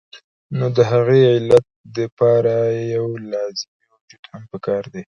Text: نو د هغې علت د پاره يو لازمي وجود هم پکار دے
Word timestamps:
نو 0.57 0.65
د 0.77 0.79
هغې 0.91 1.21
علت 1.33 1.65
د 1.95 1.97
پاره 2.17 2.57
يو 2.93 3.05
لازمي 3.31 3.83
وجود 3.93 4.23
هم 4.31 4.43
پکار 4.51 4.83
دے 4.91 4.99